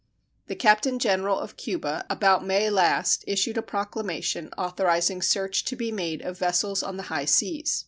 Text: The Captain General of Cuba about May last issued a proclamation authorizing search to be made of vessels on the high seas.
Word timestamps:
The 0.47 0.55
Captain 0.55 0.97
General 0.97 1.37
of 1.37 1.57
Cuba 1.57 2.07
about 2.09 2.43
May 2.43 2.71
last 2.71 3.23
issued 3.27 3.55
a 3.59 3.61
proclamation 3.61 4.49
authorizing 4.57 5.21
search 5.21 5.63
to 5.65 5.75
be 5.75 5.91
made 5.91 6.23
of 6.23 6.39
vessels 6.39 6.81
on 6.81 6.97
the 6.97 7.03
high 7.13 7.25
seas. 7.25 7.79